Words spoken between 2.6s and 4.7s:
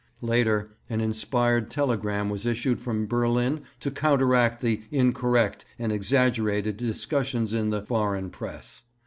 from Berlin to counteract